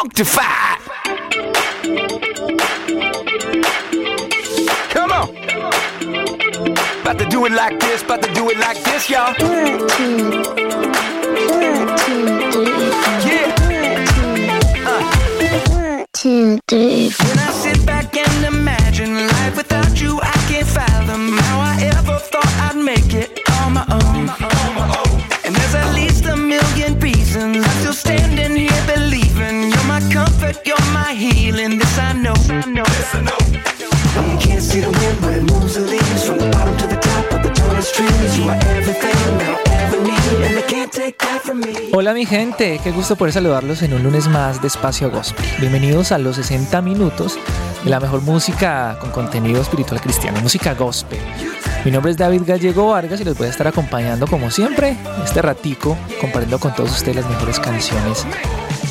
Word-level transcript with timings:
Functified. 0.00 0.78
Come 4.90 5.10
on. 5.10 5.28
About 7.00 7.18
to 7.18 7.26
do 7.28 7.44
it 7.46 7.52
like 7.52 7.80
this, 7.80 8.02
about 8.02 8.22
to 8.22 8.32
do 8.32 8.48
it 8.48 8.58
like 8.58 8.80
this, 8.84 9.10
y'all. 9.10 9.34
One, 9.40 9.88
two, 9.88 10.30
one, 11.50 11.96
two, 11.98 12.26
three, 12.52 12.90
four. 13.02 13.26
Yeah. 13.26 13.48
One, 15.74 16.06
two, 16.12 16.60
three, 16.68 17.10
four. 17.10 17.26
Uh. 17.36 17.47
Hola 42.08 42.14
mi 42.14 42.24
gente, 42.24 42.80
qué 42.82 42.90
gusto 42.90 43.16
poder 43.16 43.34
saludarlos 43.34 43.82
en 43.82 43.92
un 43.92 44.02
lunes 44.02 44.28
más 44.28 44.62
de 44.62 44.68
Espacio 44.68 45.10
Gospel. 45.10 45.44
Bienvenidos 45.60 46.10
a 46.10 46.16
los 46.16 46.36
60 46.36 46.80
minutos 46.80 47.38
de 47.84 47.90
la 47.90 48.00
mejor 48.00 48.22
música 48.22 48.96
con 48.98 49.10
contenido 49.10 49.60
espiritual 49.60 50.00
cristiano, 50.00 50.40
música 50.40 50.72
gospel. 50.72 51.18
Mi 51.84 51.90
nombre 51.90 52.10
es 52.10 52.16
David 52.16 52.44
Gallego 52.46 52.88
Vargas 52.88 53.20
y 53.20 53.24
les 53.24 53.36
voy 53.36 53.48
a 53.48 53.50
estar 53.50 53.66
acompañando 53.66 54.26
como 54.26 54.50
siempre 54.50 54.96
este 55.22 55.42
ratico, 55.42 55.98
compartiendo 56.18 56.58
con 56.58 56.74
todos 56.74 56.92
ustedes 56.92 57.16
las 57.16 57.28
mejores 57.28 57.60
canciones 57.60 58.24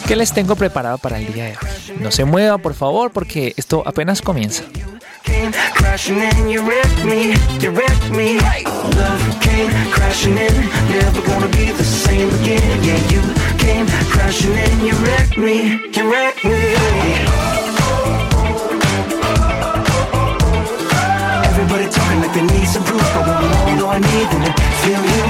que 0.08 0.16
les 0.16 0.32
tengo 0.32 0.56
preparado 0.56 1.00
para 1.00 1.18
el 1.18 1.34
día 1.34 1.46
de 1.46 1.52
hoy. 1.52 1.98
No 2.00 2.12
se 2.12 2.24
mueva 2.24 2.60
por 2.60 2.76
favor 2.76 3.10
porque 3.10 3.56
esto 3.58 3.82
apenas 3.88 4.22
comienza. 4.22 4.64
Came 8.08 8.40
crashing 8.40 8.48
in, 8.48 8.48
you 8.48 8.48
wrecked 8.48 8.68
me. 8.68 8.98
Love 8.98 9.42
came 9.42 9.70
crashing 9.92 10.38
in, 10.38 10.56
never 10.90 11.22
gonna 11.22 11.48
be 11.50 11.72
the 11.72 11.84
same 11.84 12.30
again. 12.40 12.84
Yeah, 12.84 13.02
you 13.12 13.22
came 13.58 13.88
crashing 14.10 14.54
in, 14.54 14.86
you 14.86 14.94
wrecked 15.06 15.38
me, 15.38 15.56
you 15.96 16.12
wrecked 16.12 16.44
me. 16.46 16.62
Everybody 21.50 21.88
talking 21.90 22.20
like 22.22 22.34
they 22.34 22.44
need 22.44 22.68
some 22.68 22.84
proof, 22.84 23.02
but 23.14 23.24
when 23.28 23.44
all 23.58 23.78
do 23.78 23.86
I 23.88 24.00
need 24.00 24.28
them 24.32 24.44
to 24.48 24.54
feel 24.82 25.04
you. 25.14 25.26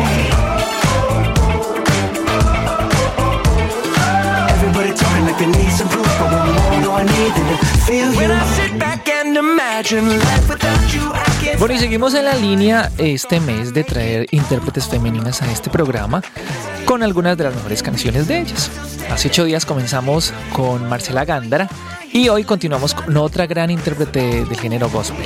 Everybody 4.55 4.91
talking 4.93 5.25
like 5.25 5.37
they 5.39 5.47
need 5.47 5.71
some 5.71 5.89
proof, 5.89 6.11
but 6.19 6.29
when 6.31 6.57
all 6.61 6.81
do 6.83 6.91
I 6.91 7.03
need 7.03 7.31
them 7.37 7.47
to 7.51 7.65
feel 7.85 8.11
you. 8.11 8.17
When 8.17 8.31
I 8.31 8.45
sit 8.55 8.79
back 8.79 9.09
and 9.09 9.37
imagine 9.37 10.07
life 10.19 10.49
without 10.49 10.93
you, 10.93 11.11
I. 11.13 11.26
Bueno, 11.59 11.73
y 11.73 11.79
seguimos 11.79 12.13
en 12.13 12.25
la 12.25 12.35
línea 12.35 12.91
este 12.99 13.39
mes 13.39 13.73
de 13.73 13.83
traer 13.83 14.27
intérpretes 14.29 14.87
femeninas 14.87 15.41
a 15.41 15.51
este 15.51 15.71
programa 15.71 16.21
con 16.85 17.01
algunas 17.01 17.35
de 17.35 17.45
las 17.45 17.55
mejores 17.55 17.81
canciones 17.81 18.27
de 18.27 18.41
ellas. 18.41 18.69
Hace 19.09 19.29
ocho 19.29 19.43
días 19.43 19.65
comenzamos 19.65 20.33
con 20.53 20.87
Marcela 20.87 21.25
Gándara 21.25 21.67
y 22.13 22.29
hoy 22.29 22.43
continuamos 22.43 22.93
con 22.93 23.17
otra 23.17 23.47
gran 23.47 23.71
intérprete 23.71 24.45
del 24.45 24.59
género 24.59 24.87
gospel 24.89 25.25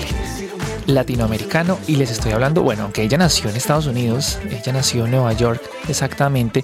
latinoamericano 0.86 1.78
y 1.86 1.98
les 1.98 2.12
estoy 2.12 2.32
hablando, 2.32 2.64
bueno, 2.64 2.84
aunque 2.84 3.04
ella 3.04 3.18
nació 3.18 3.50
en 3.50 3.58
Estados 3.58 3.88
Unidos, 3.88 4.40
ella 4.50 4.72
nació 4.72 5.06
en 5.06 5.12
Nueva 5.12 5.34
York 5.34 5.62
exactamente, 5.90 6.64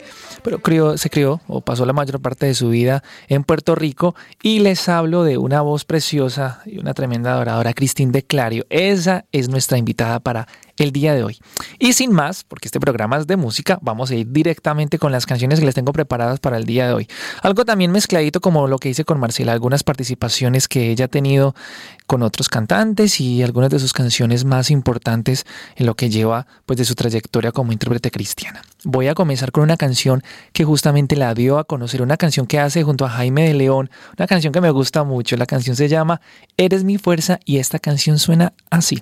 pero 0.64 0.98
se 0.98 1.10
crió 1.10 1.42
o 1.48 1.62
pasó 1.62 1.86
la 1.86 1.94
mayor 1.94 2.22
parte 2.22 2.46
de 2.46 2.54
su 2.54 2.70
vida 2.70 3.04
en 3.28 3.44
Puerto 3.44 3.76
Rico 3.76 4.16
y 4.42 4.60
les 4.60 4.88
hablo 4.90 5.24
de 5.24 5.38
una 5.38 5.62
voz 5.62 5.86
preciosa 5.86 6.62
y 6.66 6.80
una 6.80 6.94
tremenda 6.94 7.34
adoradora, 7.34 7.74
Cristín 7.74 8.12
de 8.12 8.24
Clario. 8.24 8.66
Esa 8.70 9.26
es 9.32 9.50
nuestra 9.50 9.78
invitada 9.78 10.20
para 10.20 10.48
el 10.78 10.92
día 10.92 11.14
de 11.14 11.24
hoy. 11.24 11.40
Y 11.80 11.94
sin 11.94 12.12
más, 12.12 12.44
porque 12.44 12.68
este 12.68 12.80
programa 12.80 13.18
es 13.18 13.28
de 13.28 13.36
música, 13.36 13.80
vamos 13.82 14.12
a 14.12 14.16
ir 14.16 14.32
directamente 14.32 14.98
con 15.00 15.12
las 15.12 15.26
canciones 15.26 15.60
que 15.60 15.66
les 15.66 15.76
tengo 15.76 15.92
preparadas 15.92 16.40
para 16.40 16.58
el 16.58 16.66
día 16.66 16.88
de 16.88 16.94
hoy. 16.94 17.08
Algo 17.42 17.66
también 17.66 17.92
mezcladito 17.92 18.42
como 18.42 18.68
lo 18.68 18.78
que 18.78 18.90
hice 18.90 19.04
con 19.04 19.20
Marcela, 19.20 19.52
algunas 19.52 19.84
participaciones 19.84 20.68
que 20.68 20.92
ella 20.92 21.06
ha 21.06 21.08
tenido 21.10 21.56
con 22.06 22.24
otros 22.24 22.48
cantantes 22.48 23.20
y 23.20 23.44
algunas 23.44 23.70
de 23.70 23.80
sus 23.80 23.92
canciones 23.92 24.46
más 24.46 24.72
importantes 24.72 25.46
en 25.76 25.86
lo 25.86 25.96
que 25.96 26.10
lleva 26.10 26.48
pues 26.66 26.78
de 26.78 26.86
su 26.86 26.96
trayectoria 26.96 27.52
como 27.52 27.74
intérprete 27.74 28.12
cristiana. 28.12 28.62
Voy 28.84 29.08
a 29.08 29.16
comenzar 29.16 29.52
con 29.52 29.64
una 29.64 29.78
canción 29.78 30.24
que 30.54 30.64
justamente 30.64 31.16
la 31.16 31.34
dio 31.34 31.58
a 31.58 31.66
conocer, 31.66 32.02
una 32.02 32.18
canción 32.18 32.48
que 32.48 32.60
hace 32.60 32.84
junto 32.84 33.06
a 33.06 33.10
Jaime 33.10 33.48
de 33.48 33.54
León, 33.54 33.90
una 34.18 34.28
canción 34.28 34.54
que 34.54 34.62
me 34.62 34.70
gusta 34.72 35.04
mucho, 35.04 35.36
la 35.36 35.46
canción 35.46 35.76
se 35.76 35.88
llama 35.90 36.22
Eres 36.56 36.84
mi 36.84 36.98
fuerza 36.98 37.40
y 37.44 37.58
esta 37.58 37.80
canción 37.80 38.20
suena 38.20 38.54
así. 38.70 39.02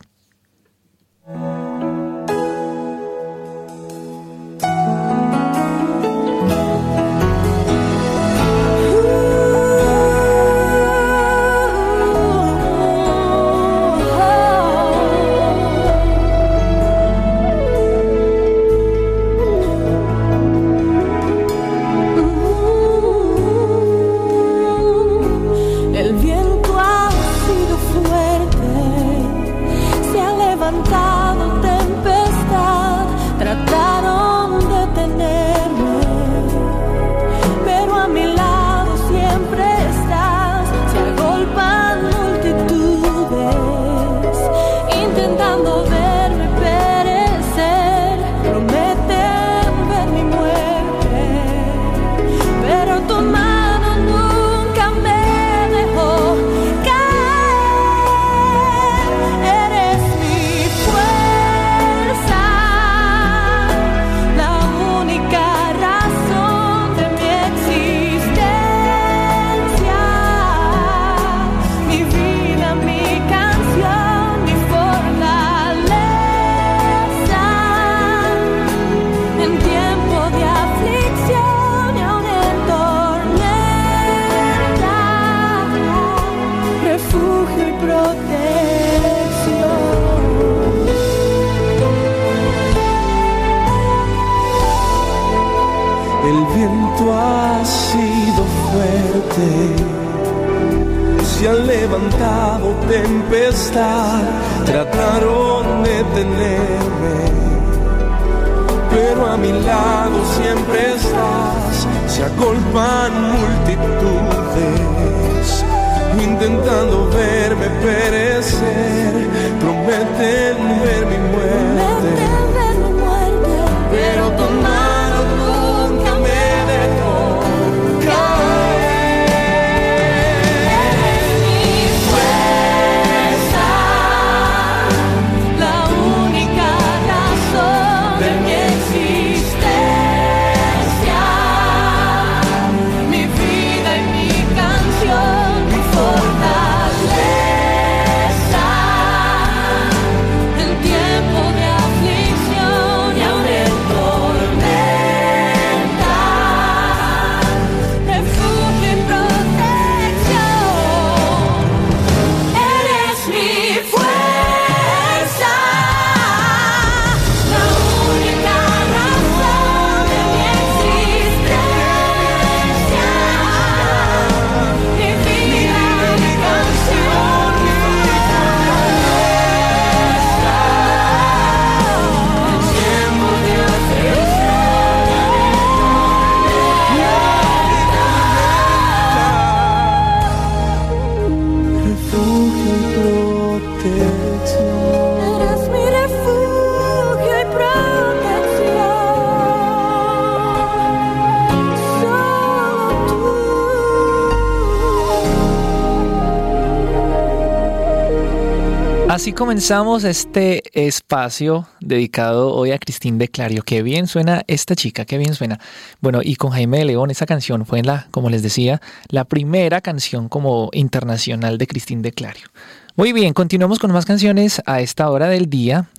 Así 209.26 209.34
comenzamos 209.34 210.04
este 210.04 210.62
espacio 210.86 211.68
dedicado 211.80 212.54
hoy 212.54 212.74
a 212.74 212.78
Cristín 212.78 213.18
de 213.18 213.28
Clario. 213.28 213.64
Qué 213.64 213.82
bien 213.82 214.06
suena 214.06 214.44
esta 214.46 214.76
chica, 214.76 215.06
qué 215.06 215.18
bien 215.18 215.34
suena. 215.34 215.60
Bueno, 216.00 216.20
y 216.24 216.36
con 216.36 216.52
Jaime 216.52 216.78
de 216.78 216.86
León, 216.86 217.10
esa 217.10 217.26
canción 217.26 217.66
fue 217.66 217.82
la, 217.82 218.06
como 218.12 218.30
les 218.30 218.44
decía, 218.44 218.84
la 219.10 219.26
primera 219.26 219.82
canción 219.82 220.30
como 220.30 220.70
internacional 220.74 221.58
de 221.58 221.66
Cristín 221.66 222.04
de 222.04 222.12
Clario. 222.12 222.50
Muy 222.96 223.14
bien, 223.14 223.34
continuamos 223.34 223.80
con 223.80 223.92
más 223.92 224.06
canciones 224.06 224.62
a 224.68 224.82
esta 224.82 225.10
hora 225.10 225.28
del 225.28 225.50
día. 225.50 225.90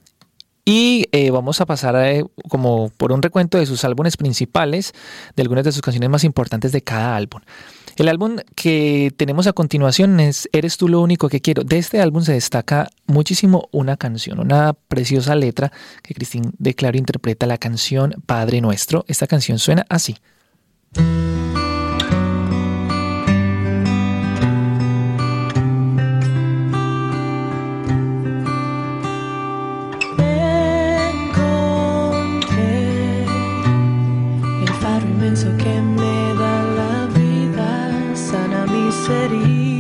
Y 0.69 1.07
eh, 1.13 1.31
vamos 1.31 1.61
a 1.61 1.67
pasar 1.67 1.95
a, 1.95 2.09
como 2.49 2.91
por 2.97 3.13
un 3.13 3.23
recuento 3.23 3.57
de 3.57 3.67
sus 3.67 3.85
álbumes 3.85 4.17
principales, 4.17 4.93
de 5.37 5.43
algunas 5.43 5.63
de 5.63 5.71
sus 5.71 5.81
canciones 5.81 6.11
más 6.11 6.25
importantes 6.25 6.73
de 6.73 6.83
cada 6.83 7.15
álbum. 7.15 7.41
El 7.95 8.09
álbum 8.09 8.39
que 8.57 9.13
tenemos 9.17 9.47
a 9.47 9.53
continuación 9.53 10.19
es 10.19 10.49
Eres 10.53 10.77
tú 10.77 10.89
lo 10.89 11.01
único 11.01 11.29
que 11.29 11.41
quiero. 11.41 11.63
De 11.63 11.79
este 11.79 12.01
álbum 12.01 12.25
se 12.25 12.33
destaca 12.33 12.89
muchísimo 13.07 13.69
una 13.71 13.97
canción, 13.97 14.41
una 14.41 14.73
preciosa 14.73 15.37
letra 15.37 15.71
que 16.03 16.15
Cristín 16.15 16.53
de 16.59 16.75
Claro 16.75 16.99
interpreta 16.99 17.47
la 17.47 17.59
canción 17.59 18.17
Padre 18.27 18.61
Nuestro. 18.61 19.05
Esta 19.07 19.29
canción 19.29 19.61
suena 19.61 19.87
así. 19.89 20.17
city. 39.07 39.76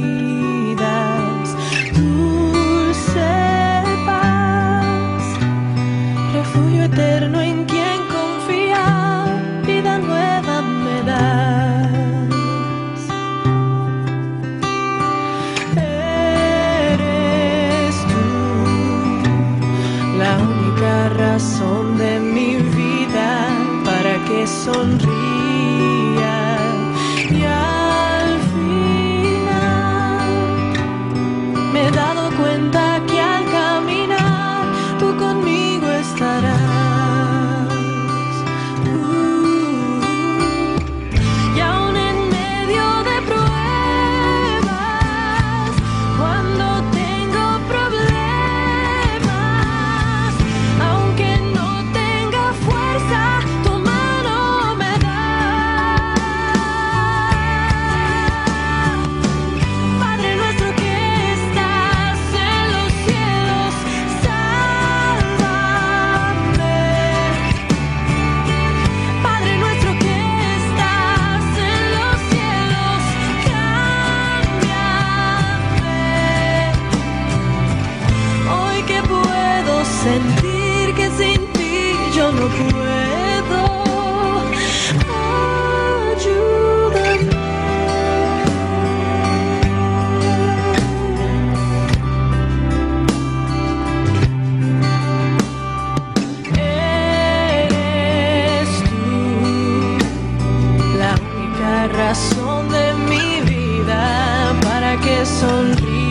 Única 102.36 102.46
razón 102.46 102.68
de 102.68 102.94
mi 103.08 103.40
vida 103.42 104.54
para 104.62 104.96
que 105.00 105.24
sonría 105.24 106.05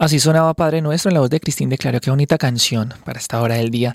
Así 0.00 0.18
sonaba 0.18 0.54
Padre 0.54 0.80
Nuestro 0.80 1.10
en 1.10 1.14
la 1.14 1.20
voz 1.20 1.28
de 1.28 1.40
Cristín 1.40 1.68
de 1.68 1.76
Clario. 1.76 2.00
Qué 2.00 2.08
bonita 2.08 2.38
canción 2.38 2.94
para 3.04 3.18
esta 3.18 3.38
hora 3.42 3.56
del 3.56 3.70
día. 3.70 3.94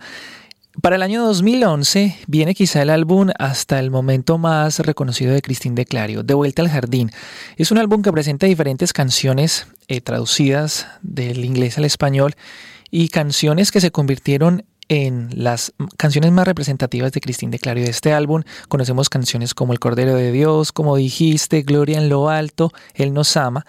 Para 0.80 0.98
el 0.98 1.02
año 1.02 1.26
2011 1.26 2.16
viene 2.28 2.54
quizá 2.54 2.84
el 2.84 2.92
álbum 2.92 3.32
hasta 3.40 3.80
el 3.80 3.90
momento 3.90 4.38
más 4.38 4.78
reconocido 4.78 5.34
de 5.34 5.42
Cristín 5.42 5.74
de 5.74 5.88
Clario, 5.88 6.22
De 6.22 6.36
Vuelta 6.36 6.62
al 6.62 6.70
Jardín. 6.70 7.10
Es 7.58 7.72
un 7.72 7.80
álbum 7.80 8.04
que 8.04 8.12
presenta 8.12 8.46
diferentes 8.46 8.94
canciones 8.94 9.66
eh, 9.88 10.00
traducidas 10.00 10.86
del 11.02 11.44
inglés 11.44 11.80
al 11.80 11.86
español 11.86 12.36
y 12.92 13.10
canciones 13.10 13.72
que 13.72 13.82
se 13.82 13.90
convirtieron 13.90 14.64
en 14.90 15.30
las 15.34 15.74
canciones 15.98 16.32
más 16.32 16.46
representativas 16.46 17.14
de 17.14 17.22
Cristín 17.22 17.50
de 17.50 17.58
Clario 17.58 17.84
de 17.84 17.90
este 17.90 18.14
álbum. 18.14 18.44
Conocemos 18.68 19.10
canciones 19.10 19.56
como 19.56 19.74
El 19.74 19.80
Cordero 19.80 20.14
de 20.14 20.32
Dios, 20.32 20.72
como 20.72 20.96
dijiste, 20.96 21.64
Gloria 21.64 21.98
en 21.98 22.10
lo 22.10 22.30
Alto, 22.30 22.72
Él 22.94 23.12
nos 23.12 23.36
ama. 23.38 23.66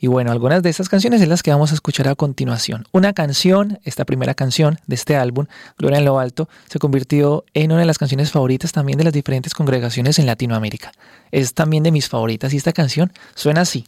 Y 0.00 0.06
bueno, 0.06 0.32
algunas 0.32 0.62
de 0.62 0.70
estas 0.70 0.88
canciones 0.88 1.20
es 1.20 1.28
las 1.28 1.42
que 1.42 1.50
vamos 1.50 1.72
a 1.72 1.74
escuchar 1.74 2.08
a 2.08 2.14
continuación. 2.14 2.86
Una 2.90 3.12
canción, 3.12 3.78
esta 3.84 4.06
primera 4.06 4.34
canción 4.34 4.78
de 4.86 4.94
este 4.94 5.16
álbum, 5.16 5.46
Gloria 5.78 5.98
en 5.98 6.06
lo 6.06 6.18
Alto, 6.18 6.48
se 6.68 6.78
convirtió 6.78 7.44
en 7.52 7.70
una 7.70 7.80
de 7.80 7.86
las 7.86 7.98
canciones 7.98 8.30
favoritas 8.30 8.72
también 8.72 8.96
de 8.96 9.04
las 9.04 9.12
diferentes 9.12 9.52
congregaciones 9.52 10.18
en 10.18 10.26
Latinoamérica. 10.26 10.92
Es 11.30 11.52
también 11.52 11.82
de 11.82 11.92
mis 11.92 12.08
favoritas 12.08 12.54
y 12.54 12.56
esta 12.56 12.72
canción 12.72 13.12
suena 13.34 13.60
así. 13.60 13.84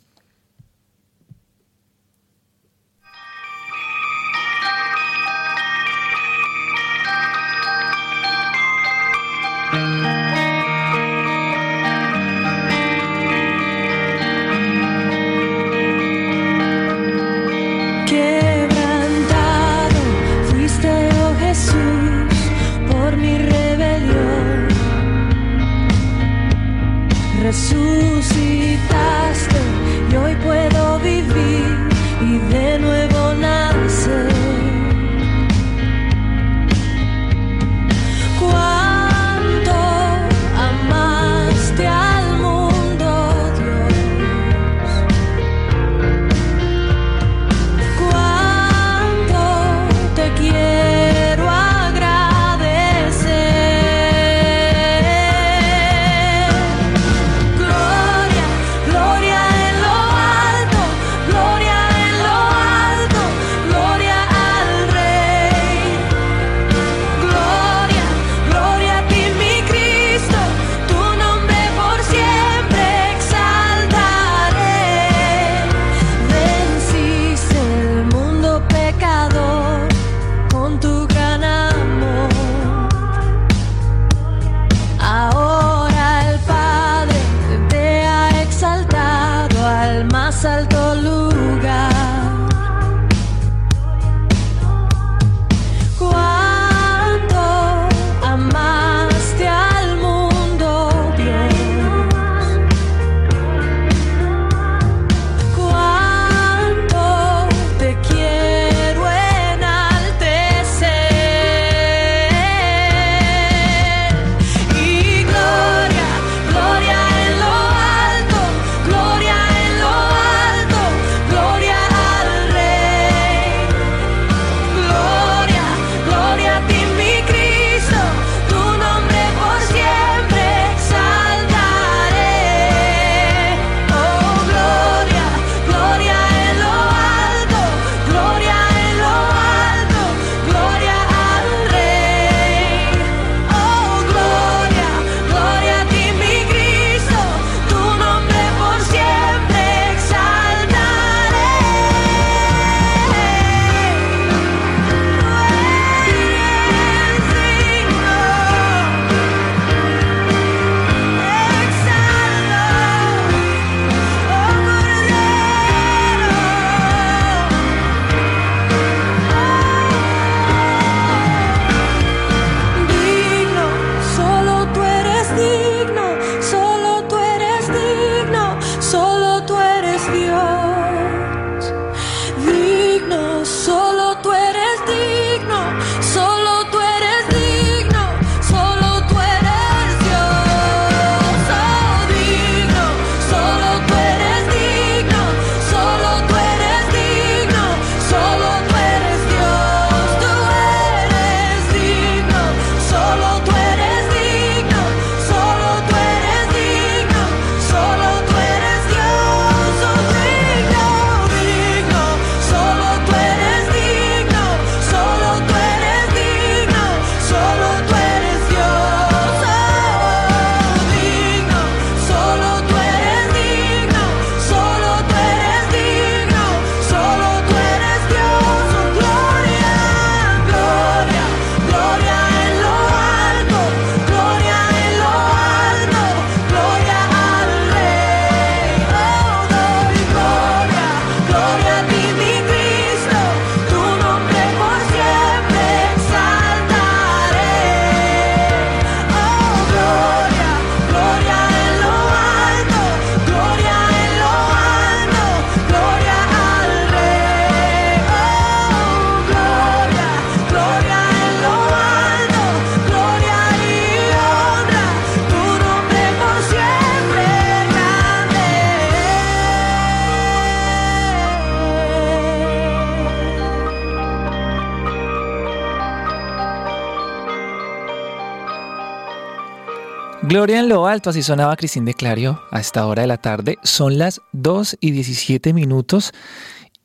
Gloria 280.43 280.59
en 280.59 280.69
lo 280.69 280.89
alto, 280.89 281.11
así 281.11 281.23
sonaba 281.23 281.55
Cristín 281.55 281.85
de 281.85 281.95
Clario 281.95 282.43
a 282.51 282.59
esta 282.59 282.85
hora 282.85 283.03
de 283.03 283.07
la 283.07 283.17
tarde. 283.17 283.59
Son 283.63 283.97
las 283.97 284.21
2 284.33 284.79
y 284.81 284.91
17 284.91 285.53
minutos. 285.53 286.13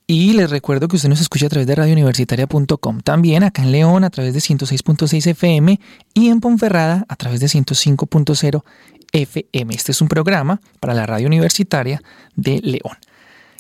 Y 0.05 0.33
les 0.33 0.51
recuerdo 0.51 0.87
que 0.87 0.97
usted 0.97 1.09
nos 1.09 1.21
escucha 1.21 1.47
a 1.47 1.49
través 1.49 1.65
de 1.65 1.73
radiouniversitaria.com. 1.73 2.99
También 2.99 3.43
acá 3.43 3.63
en 3.63 3.71
León 3.71 4.03
a 4.03 4.11
través 4.11 4.35
de 4.35 4.41
106.6 4.41 5.25
FM 5.31 5.79
y 6.13 6.29
en 6.29 6.39
Ponferrada 6.39 7.03
a 7.09 7.15
través 7.15 7.39
de 7.39 7.47
105.0 7.47 8.63
FM. 9.11 9.73
Este 9.73 9.91
es 9.91 10.01
un 10.01 10.07
programa 10.07 10.61
para 10.79 10.93
la 10.93 11.07
radio 11.07 11.25
universitaria 11.25 12.03
de 12.35 12.61
León. 12.61 12.95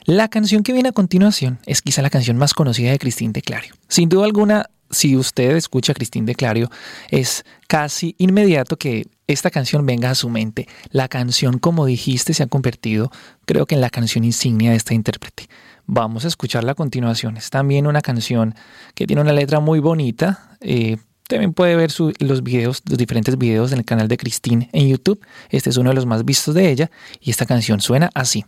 La 0.05 0.27
canción 0.27 0.61
que 0.61 0.73
viene 0.73 0.89
a 0.89 0.91
continuación 0.91 1.57
es 1.65 1.81
quizá 1.81 2.03
la 2.03 2.11
canción 2.11 2.37
más 2.37 2.53
conocida 2.53 2.91
de 2.91 2.99
Cristín 2.99 3.33
de 3.33 3.41
Clario. 3.41 3.73
Sin 3.87 4.09
duda 4.09 4.25
alguna, 4.25 4.69
si 4.89 5.15
usted 5.15 5.55
escucha 5.55 5.91
a 5.91 5.95
Cristín 5.95 6.25
de 6.25 6.35
Clario, 6.35 6.69
es 7.09 7.45
casi 7.67 8.15
inmediato 8.17 8.77
que 8.77 9.07
esta 9.27 9.51
canción 9.51 9.85
venga 9.85 10.09
a 10.09 10.15
su 10.15 10.29
mente. 10.29 10.67
La 10.91 11.07
canción, 11.07 11.59
como 11.59 11.85
dijiste, 11.85 12.33
se 12.33 12.43
ha 12.43 12.47
convertido, 12.47 13.11
creo 13.45 13.65
que 13.65 13.75
en 13.75 13.81
la 13.81 13.89
canción 13.89 14.23
insignia 14.23 14.71
de 14.71 14.77
esta 14.77 14.93
intérprete. 14.93 15.49
Vamos 15.85 16.25
a 16.25 16.27
escucharla 16.27 16.73
a 16.73 16.75
continuación. 16.75 17.37
Es 17.37 17.49
también 17.49 17.87
una 17.87 18.01
canción 18.01 18.55
que 18.93 19.07
tiene 19.07 19.21
una 19.21 19.33
letra 19.33 19.59
muy 19.59 19.79
bonita. 19.79 20.57
Eh, 20.59 20.97
también 21.27 21.53
puede 21.53 21.75
ver 21.75 21.91
los 22.19 22.43
videos, 22.43 22.81
los 22.87 22.97
diferentes 22.97 23.37
videos 23.37 23.71
en 23.71 23.79
el 23.79 23.85
canal 23.85 24.07
de 24.07 24.17
Cristín 24.17 24.69
en 24.71 24.87
YouTube. 24.87 25.19
Este 25.49 25.69
es 25.69 25.77
uno 25.77 25.89
de 25.89 25.95
los 25.95 26.05
más 26.05 26.23
vistos 26.23 26.55
de 26.55 26.69
ella 26.69 26.89
y 27.19 27.31
esta 27.31 27.45
canción 27.45 27.81
suena 27.81 28.09
así. 28.13 28.45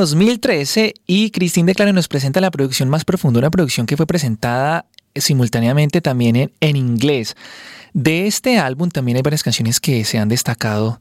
2013 0.00 0.94
y 1.06 1.30
Cristín 1.30 1.66
de 1.66 1.74
Claro 1.74 1.92
nos 1.92 2.08
presenta 2.08 2.40
la 2.40 2.50
producción 2.50 2.88
más 2.88 3.04
profunda, 3.04 3.38
una 3.38 3.50
producción 3.50 3.86
que 3.86 3.96
fue 3.98 4.06
presentada 4.06 4.86
simultáneamente 5.14 6.00
también 6.00 6.36
en, 6.36 6.52
en 6.60 6.76
inglés. 6.76 7.36
De 7.92 8.26
este 8.26 8.58
álbum 8.58 8.88
también 8.88 9.16
hay 9.16 9.22
varias 9.22 9.42
canciones 9.42 9.78
que 9.78 10.04
se 10.04 10.18
han 10.18 10.28
destacado 10.28 11.00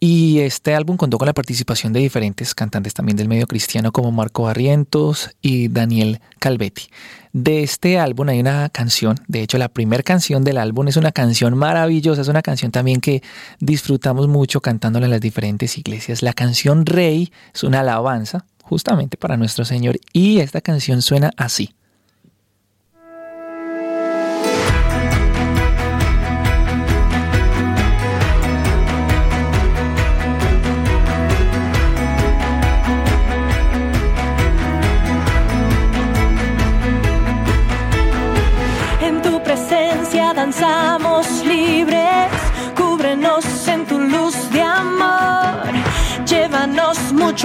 y 0.00 0.40
este 0.40 0.74
álbum 0.74 0.96
contó 0.96 1.18
con 1.18 1.26
la 1.26 1.32
participación 1.32 1.92
de 1.92 2.00
diferentes 2.00 2.54
cantantes 2.54 2.94
también 2.94 3.16
del 3.16 3.28
medio 3.28 3.46
cristiano 3.46 3.92
como 3.92 4.12
Marco 4.12 4.42
Barrientos 4.42 5.30
y 5.40 5.68
Daniel 5.68 6.20
Calvetti. 6.38 6.88
De 7.32 7.62
este 7.62 7.98
álbum 7.98 8.28
hay 8.28 8.40
una 8.40 8.68
canción, 8.68 9.16
de 9.26 9.42
hecho 9.42 9.58
la 9.58 9.68
primera 9.68 10.02
canción 10.02 10.44
del 10.44 10.58
álbum 10.58 10.88
es 10.88 10.96
una 10.96 11.10
canción 11.10 11.56
maravillosa, 11.56 12.22
es 12.22 12.28
una 12.28 12.42
canción 12.42 12.70
también 12.70 13.00
que 13.00 13.22
disfrutamos 13.60 14.28
mucho 14.28 14.60
cantándola 14.60 15.06
en 15.06 15.10
las 15.10 15.20
diferentes 15.20 15.76
iglesias. 15.78 16.22
La 16.22 16.32
canción 16.32 16.86
Rey 16.86 17.32
es 17.52 17.64
una 17.64 17.80
alabanza 17.80 18.46
justamente 18.62 19.16
para 19.16 19.36
nuestro 19.36 19.64
Señor 19.64 19.98
y 20.12 20.38
esta 20.38 20.60
canción 20.60 21.02
suena 21.02 21.32
así. 21.36 21.74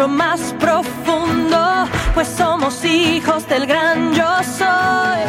Más 0.08 0.56
profundo, 0.60 1.88
pues 2.14 2.28
somos 2.28 2.86
hijos 2.86 3.46
del 3.48 3.66
gran 3.66 4.14
yo 4.14 4.26
soy. 4.44 5.22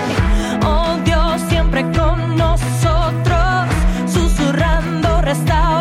Oh 0.64 0.96
Dios, 1.04 1.40
siempre 1.48 1.82
con 1.90 2.36
nosotros, 2.36 3.66
susurrando 4.06 5.20
restauración, 5.22 5.79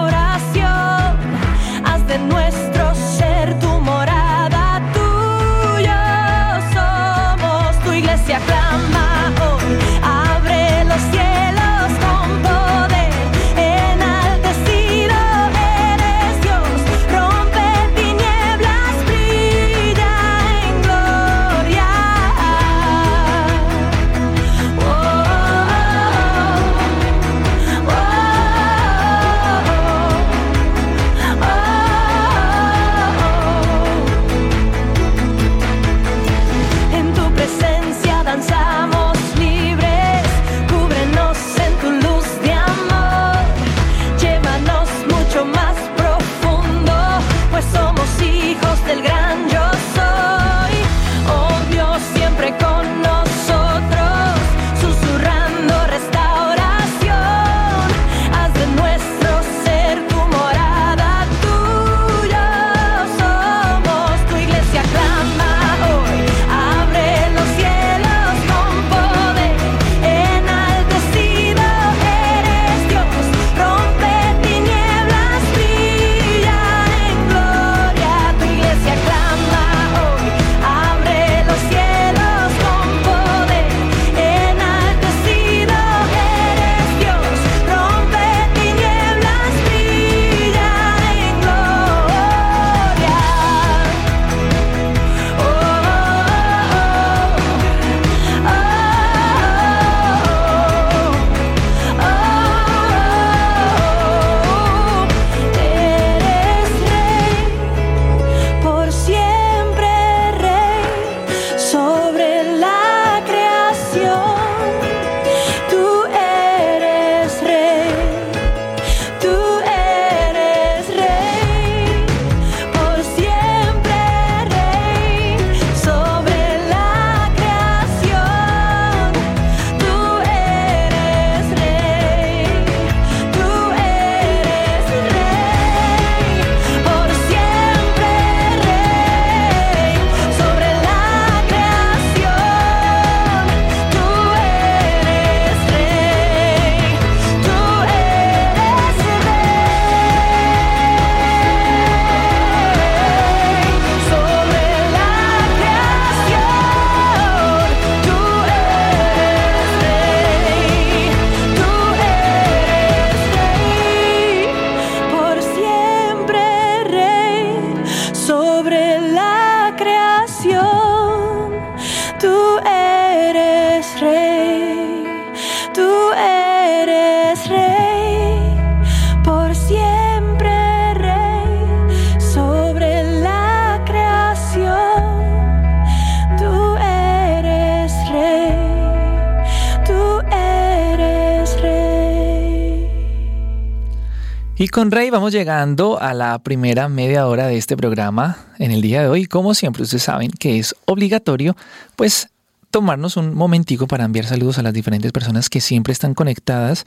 con 194.79 194.91
Rey 194.91 195.09
vamos 195.09 195.33
llegando 195.33 196.01
a 196.01 196.13
la 196.13 196.39
primera 196.39 196.87
media 196.87 197.27
hora 197.27 197.47
de 197.47 197.57
este 197.57 197.75
programa 197.75 198.37
en 198.59 198.71
el 198.71 198.81
día 198.81 199.01
de 199.01 199.09
hoy. 199.09 199.25
Como 199.25 199.53
siempre, 199.53 199.83
ustedes 199.83 200.03
saben 200.03 200.31
que 200.31 200.57
es 200.57 200.73
obligatorio, 200.85 201.57
pues 201.97 202.29
tomarnos 202.71 203.17
un 203.17 203.35
momentico 203.35 203.87
para 203.87 204.05
enviar 204.05 204.25
saludos 204.25 204.57
a 204.57 204.61
las 204.61 204.73
diferentes 204.73 205.11
personas 205.11 205.49
que 205.49 205.59
siempre 205.59 205.91
están 205.91 206.13
conectadas 206.13 206.85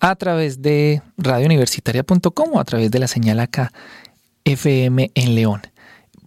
a 0.00 0.16
través 0.16 0.62
de 0.62 1.02
radiouniversitaria.com 1.18 2.48
o 2.54 2.58
a 2.58 2.64
través 2.64 2.90
de 2.90 2.98
la 2.98 3.08
señal 3.08 3.40
acá 3.40 3.74
FM 4.46 5.10
en 5.14 5.34
León. 5.34 5.60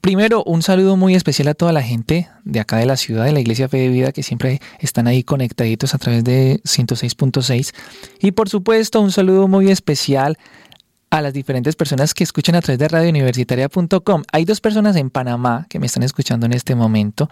Primero, 0.01 0.43
un 0.43 0.61
saludo 0.61 0.97
muy 0.97 1.15
especial 1.15 1.47
a 1.47 1.55
toda 1.55 1.73
la 1.73 1.81
gente 1.81 2.29
de 2.43 2.59
acá 2.59 2.77
de 2.77 2.85
la 2.85 2.95
ciudad, 2.95 3.25
de 3.25 3.31
la 3.31 3.39
Iglesia 3.39 3.67
Fe 3.67 3.77
de 3.77 3.89
Vida, 3.89 4.11
que 4.11 4.21
siempre 4.21 4.61
están 4.79 5.07
ahí 5.07 5.23
conectaditos 5.23 5.95
a 5.95 5.97
través 5.97 6.23
de 6.23 6.61
106.6. 6.63 7.73
Y 8.19 8.33
por 8.33 8.49
supuesto, 8.49 9.01
un 9.01 9.11
saludo 9.11 9.47
muy 9.47 9.71
especial 9.71 10.37
a 11.17 11.21
las 11.21 11.33
diferentes 11.33 11.75
personas 11.77 12.13
que 12.13 12.25
escuchan 12.25 12.55
a 12.55 12.61
través 12.61 12.77
de 12.77 12.89
radiouniversitaria.com. 12.89 14.23
Hay 14.33 14.43
dos 14.43 14.59
personas 14.59 14.97
en 14.97 15.09
Panamá 15.09 15.65
que 15.69 15.79
me 15.79 15.85
están 15.85 16.03
escuchando 16.03 16.45
en 16.45 16.51
este 16.51 16.75
momento. 16.75 17.29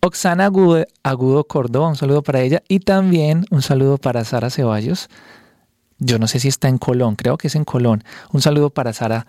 Oxana 0.00 0.44
Agudo, 0.44 0.84
Agudo 1.02 1.44
Córdoba, 1.44 1.88
un 1.88 1.96
saludo 1.96 2.22
para 2.22 2.42
ella. 2.42 2.62
Y 2.68 2.80
también 2.80 3.46
un 3.50 3.62
saludo 3.62 3.96
para 3.96 4.24
Sara 4.24 4.50
Ceballos. 4.50 5.08
Yo 5.98 6.18
no 6.18 6.26
sé 6.26 6.38
si 6.38 6.48
está 6.48 6.68
en 6.68 6.76
Colón, 6.76 7.16
creo 7.16 7.38
que 7.38 7.46
es 7.46 7.54
en 7.54 7.64
Colón. 7.64 8.04
Un 8.30 8.42
saludo 8.42 8.68
para 8.68 8.92
Sara 8.92 9.26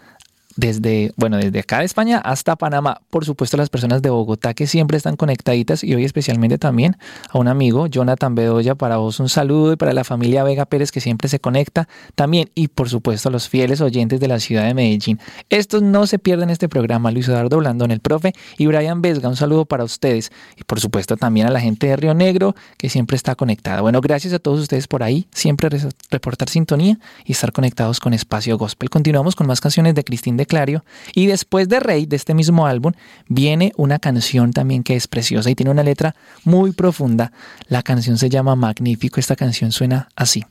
desde, 0.55 1.11
bueno, 1.17 1.37
desde 1.37 1.59
acá 1.59 1.79
de 1.79 1.85
España 1.85 2.19
hasta 2.19 2.55
Panamá. 2.55 3.01
Por 3.09 3.25
supuesto, 3.25 3.57
las 3.57 3.69
personas 3.69 4.01
de 4.01 4.09
Bogotá 4.09 4.53
que 4.53 4.67
siempre 4.67 4.97
están 4.97 5.15
conectaditas 5.15 5.83
y 5.83 5.93
hoy 5.93 6.05
especialmente 6.05 6.57
también 6.57 6.97
a 7.29 7.37
un 7.37 7.47
amigo, 7.47 7.87
Jonathan 7.87 8.35
Bedoya, 8.35 8.75
para 8.75 8.97
vos 8.97 9.19
un 9.19 9.29
saludo 9.29 9.73
y 9.73 9.75
para 9.75 9.93
la 9.93 10.03
familia 10.03 10.43
Vega 10.43 10.65
Pérez 10.65 10.91
que 10.91 11.01
siempre 11.01 11.29
se 11.29 11.39
conecta 11.39 11.87
también 12.15 12.49
y 12.55 12.69
por 12.69 12.89
supuesto 12.89 13.29
a 13.29 13.31
los 13.31 13.49
fieles 13.49 13.81
oyentes 13.81 14.19
de 14.19 14.27
la 14.27 14.39
ciudad 14.39 14.65
de 14.65 14.73
Medellín. 14.73 15.19
Estos 15.49 15.81
no 15.81 16.07
se 16.07 16.19
pierden 16.19 16.49
este 16.49 16.69
programa. 16.69 17.11
Luis 17.11 17.27
Eduardo 17.27 17.57
Blandón, 17.57 17.91
el 17.91 17.99
profe 17.99 18.33
y 18.57 18.65
Brian 18.67 19.01
Vesga, 19.01 19.27
un 19.27 19.35
saludo 19.35 19.65
para 19.65 19.83
ustedes 19.83 20.31
y 20.57 20.63
por 20.63 20.79
supuesto 20.79 21.17
también 21.17 21.47
a 21.47 21.51
la 21.51 21.59
gente 21.59 21.87
de 21.87 21.95
Río 21.95 22.13
Negro 22.13 22.55
que 22.77 22.89
siempre 22.89 23.17
está 23.17 23.35
conectada. 23.35 23.81
Bueno, 23.81 23.99
gracias 24.01 24.33
a 24.33 24.39
todos 24.39 24.61
ustedes 24.61 24.87
por 24.87 25.03
ahí, 25.03 25.27
siempre 25.31 25.69
reportar 26.09 26.49
sintonía 26.49 26.97
y 27.25 27.33
estar 27.33 27.51
conectados 27.51 27.99
con 27.99 28.13
Espacio 28.13 28.57
Gospel. 28.57 28.89
Continuamos 28.89 29.35
con 29.35 29.47
más 29.47 29.59
canciones 29.59 29.95
de 29.95 30.03
Cristín 30.03 30.37
de 30.37 30.44
Clario. 30.45 30.83
Y 31.13 31.27
después 31.27 31.69
de 31.69 31.79
Rey, 31.79 32.05
de 32.05 32.15
este 32.15 32.33
mismo 32.33 32.65
álbum, 32.65 32.93
viene 33.27 33.71
una 33.77 33.99
canción 33.99 34.51
también 34.53 34.83
que 34.83 34.95
es 34.95 35.07
preciosa 35.07 35.49
y 35.49 35.55
tiene 35.55 35.71
una 35.71 35.83
letra 35.83 36.15
muy 36.43 36.71
profunda. 36.71 37.31
La 37.67 37.83
canción 37.83 38.17
se 38.17 38.29
llama 38.29 38.55
Magnífico. 38.55 39.19
Esta 39.19 39.35
canción 39.35 39.71
suena 39.71 40.09
así. 40.15 40.43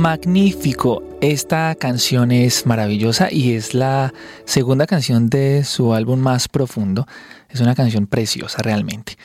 Magnífico. 0.00 1.02
Esta 1.20 1.74
canción 1.74 2.32
es 2.32 2.64
maravillosa 2.64 3.28
y 3.30 3.52
es 3.52 3.74
la 3.74 4.14
segunda 4.46 4.86
canción 4.86 5.28
de 5.28 5.62
su 5.62 5.92
álbum 5.92 6.18
más 6.20 6.48
profundo. 6.48 7.06
Es 7.50 7.60
una 7.60 7.74
canción 7.74 8.06
preciosa 8.06 8.62
realmente. 8.62 9.18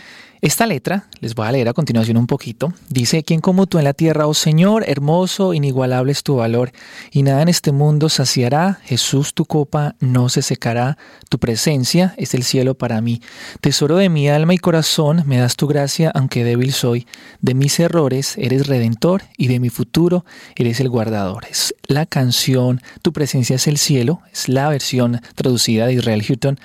Esta 0.45 0.67
letra, 0.67 1.07
les 1.21 1.33
voy 1.33 1.47
a 1.47 1.51
leer 1.51 1.69
a 1.69 1.73
continuación 1.73 2.17
un 2.17 2.27
poquito, 2.27 2.71
dice, 2.87 3.23
¿quién 3.23 3.41
como 3.41 3.65
tú 3.65 3.79
en 3.79 3.83
la 3.83 3.93
tierra, 3.93 4.27
oh 4.27 4.35
Señor? 4.35 4.83
Hermoso, 4.87 5.55
inigualable 5.55 6.11
es 6.11 6.21
tu 6.21 6.35
valor, 6.35 6.71
y 7.09 7.23
nada 7.23 7.41
en 7.41 7.47
este 7.47 7.71
mundo 7.71 8.09
saciará, 8.09 8.79
Jesús 8.83 9.33
tu 9.33 9.45
copa 9.45 9.95
no 9.99 10.29
se 10.29 10.43
secará, 10.43 10.99
tu 11.29 11.39
presencia 11.39 12.13
es 12.17 12.35
el 12.35 12.43
cielo 12.43 12.75
para 12.75 13.01
mí. 13.01 13.23
Tesoro 13.59 13.97
de 13.97 14.09
mi 14.09 14.29
alma 14.29 14.53
y 14.53 14.59
corazón, 14.59 15.23
me 15.25 15.39
das 15.39 15.55
tu 15.55 15.65
gracia, 15.65 16.11
aunque 16.13 16.43
débil 16.43 16.73
soy. 16.73 17.07
De 17.41 17.55
mis 17.55 17.79
errores 17.79 18.37
eres 18.37 18.67
redentor, 18.67 19.23
y 19.39 19.47
de 19.47 19.59
mi 19.59 19.69
futuro 19.69 20.25
eres 20.55 20.79
el 20.79 20.89
guardador. 20.89 21.45
Es 21.49 21.73
la 21.87 22.05
canción 22.05 22.83
Tu 23.01 23.13
presencia 23.13 23.55
es 23.55 23.65
el 23.65 23.79
cielo, 23.79 24.21
es 24.31 24.47
la 24.47 24.69
versión 24.69 25.21
traducida 25.33 25.87
de 25.87 25.93
Israel 25.93 26.21
Houghton, 26.21 26.59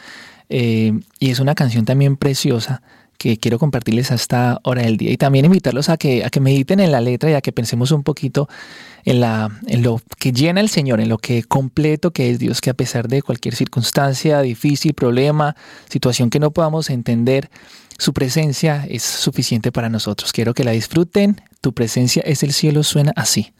eh, 0.50 1.00
y 1.18 1.30
es 1.30 1.40
una 1.40 1.54
canción 1.54 1.86
también 1.86 2.18
preciosa 2.18 2.82
que 3.20 3.36
quiero 3.36 3.58
compartirles 3.58 4.10
a 4.12 4.14
esta 4.14 4.60
hora 4.62 4.80
del 4.80 4.96
día 4.96 5.10
y 5.10 5.18
también 5.18 5.44
invitarlos 5.44 5.90
a 5.90 5.98
que, 5.98 6.24
a 6.24 6.30
que 6.30 6.40
mediten 6.40 6.80
en 6.80 6.90
la 6.90 7.02
letra 7.02 7.30
y 7.30 7.34
a 7.34 7.42
que 7.42 7.52
pensemos 7.52 7.90
un 7.90 8.02
poquito 8.02 8.48
en, 9.04 9.20
la, 9.20 9.50
en 9.66 9.82
lo 9.82 10.00
que 10.18 10.32
llena 10.32 10.62
el 10.62 10.70
Señor, 10.70 11.02
en 11.02 11.10
lo 11.10 11.18
que 11.18 11.42
completo 11.42 12.12
que 12.12 12.30
es 12.30 12.38
Dios, 12.38 12.62
que 12.62 12.70
a 12.70 12.74
pesar 12.74 13.08
de 13.08 13.20
cualquier 13.20 13.54
circunstancia 13.54 14.40
difícil, 14.40 14.94
problema, 14.94 15.54
situación 15.90 16.30
que 16.30 16.40
no 16.40 16.50
podamos 16.50 16.88
entender, 16.88 17.50
su 17.98 18.14
presencia 18.14 18.86
es 18.88 19.02
suficiente 19.02 19.70
para 19.70 19.90
nosotros. 19.90 20.32
Quiero 20.32 20.54
que 20.54 20.64
la 20.64 20.70
disfruten. 20.70 21.42
Tu 21.60 21.74
presencia 21.74 22.22
es 22.24 22.42
el 22.42 22.54
cielo, 22.54 22.84
suena 22.84 23.12
así. 23.16 23.52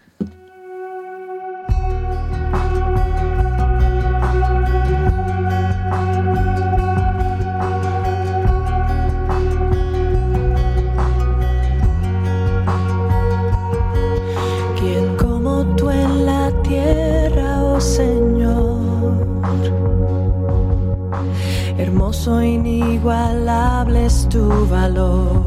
Hermoso, 22.11 22.43
inigualable 22.43 24.07
es 24.07 24.29
tu 24.29 24.67
valor. 24.67 25.45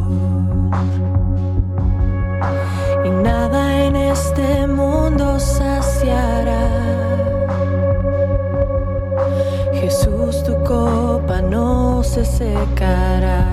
Y 3.04 3.10
nada 3.10 3.84
en 3.84 3.98
este 3.98 4.66
mundo 4.68 5.42
saciará. 5.42 6.70
Jesús, 9.74 10.42
tu 10.46 10.56
copa 10.64 11.42
no 11.42 12.02
se 12.02 12.24
secará. 12.24 13.46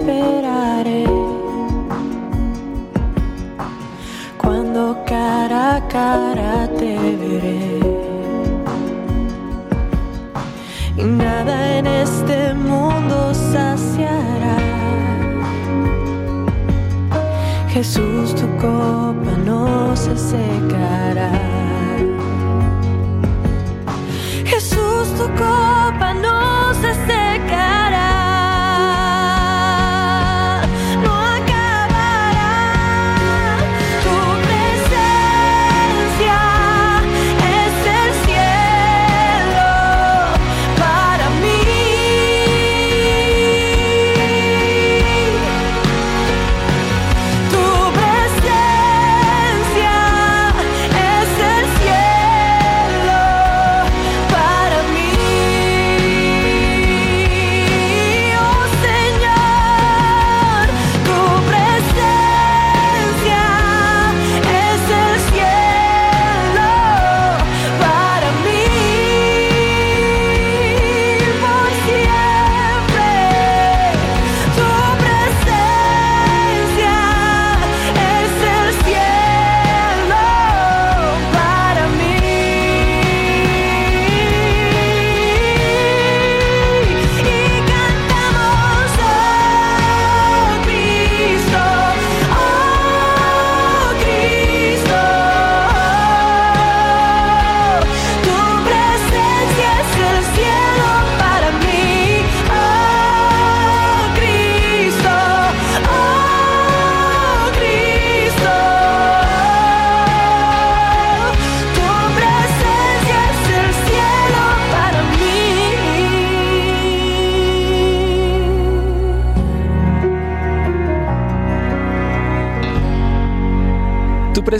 Vida 0.00 0.39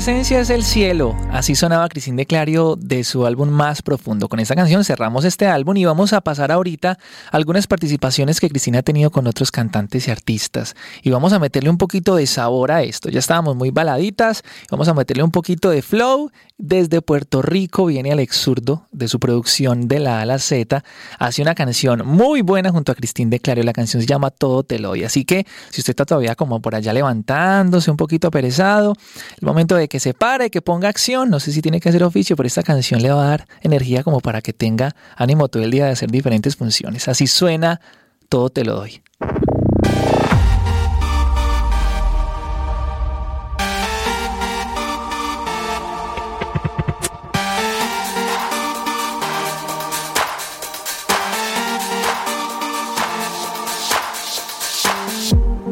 presencia 0.01 0.40
es 0.40 0.48
el 0.48 0.64
cielo. 0.64 1.14
Así 1.30 1.55
sonaba 1.55 1.86
Cristín 1.90 2.16
de 2.16 2.24
Clario 2.24 2.74
de 2.80 3.05
su 3.05 3.26
álbum 3.26 3.51
Más 3.51 3.82
Profundo. 3.82 4.30
Con 4.30 4.40
esta 4.40 4.55
canción 4.55 4.82
cerramos 4.82 5.26
este 5.26 5.46
álbum 5.46 5.76
y 5.76 5.84
vamos 5.84 6.14
a 6.14 6.22
pasar 6.22 6.51
ahorita 6.51 6.98
algunas 7.30 7.66
participaciones 7.66 8.40
que 8.40 8.48
Cristina 8.48 8.78
ha 8.78 8.82
tenido 8.82 9.11
con 9.11 9.26
otros 9.26 9.51
cantantes 9.51 10.09
y 10.09 10.11
artistas. 10.11 10.74
Y 11.03 11.11
vamos 11.11 11.34
a 11.34 11.38
meterle 11.38 11.68
un 11.68 11.76
poquito 11.76 12.16
de 12.16 12.26
sabor 12.26 12.72
a 12.72 12.82
esto. 12.82 13.11
Ya 13.11 13.18
estábamos 13.18 13.57
muy 13.57 13.68
baladitas. 13.72 14.42
Vamos 14.70 14.88
a 14.88 14.94
meterle 14.94 15.22
un 15.22 15.32
poquito 15.32 15.68
de 15.68 15.82
flow. 15.82 16.30
Desde 16.57 17.03
Puerto 17.03 17.42
Rico 17.42 17.86
viene 17.86 18.12
Alex 18.12 18.36
Zurdo 18.36 18.86
de 18.92 19.07
su 19.09 19.18
producción 19.20 19.86
de 19.86 19.98
la 19.98 20.22
A 20.22 20.26
la 20.26 20.38
Z. 20.38 20.82
Hace 21.18 21.42
una 21.42 21.55
canción 21.55 22.07
muy 22.07 22.40
buena 22.40 22.70
junto 22.70 22.92
a 22.92 22.94
Cristín 22.94 23.28
de 23.28 23.38
Clario. 23.38 23.64
La 23.64 23.74
canción 23.74 24.03
se 24.03 24.07
llama 24.07 24.30
Todo 24.30 24.62
te 24.62 24.78
lo 24.78 24.88
doy. 24.88 25.05
Así 25.05 25.26
que 25.26 25.46
si 25.68 25.82
usted 25.82 25.92
está 25.92 26.07
todavía 26.07 26.36
como 26.36 26.61
por 26.61 26.74
allá 26.74 26.94
levantándose 26.94 27.90
un 27.90 27.98
poquito 27.98 28.28
aperezado, 28.28 28.94
el 29.40 29.46
momento 29.46 29.74
de 29.74 29.89
que 29.91 30.01
se 30.01 30.14
pare, 30.14 30.51
que 30.51 30.62
ponga 30.62 30.88
acción. 30.88 31.28
No 31.28 31.41
sé 31.41 31.53
si 31.53 31.61
tiene 31.61 31.80
que 31.80 31.91
hacer 31.91 32.05
oficio, 32.05 32.36
pero 32.36 32.47
esta 32.47 32.62
canción 32.62 33.03
le 33.03 33.11
va 33.11 33.24
a 33.24 33.30
dar 33.30 33.47
energía 33.61 34.05
como 34.05 34.20
para 34.20 34.41
que 34.41 34.55
tenga 34.55 34.95
ánimo 35.16 35.49
todo 35.49 35.64
el 35.64 35.70
día 35.70 35.86
de 35.86 35.91
hacer 35.91 36.11
diferentes 36.11 36.57
funciones. 36.57 37.09
Así 37.09 37.26
suena, 37.26 37.80
todo 38.28 38.49
te 38.49 38.64
lo 38.64 38.76
doy. 38.76 39.03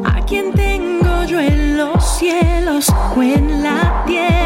¿A 0.03 0.25
o 2.87 3.23
en 3.23 3.61
la 3.61 4.03
tierra 4.05 4.38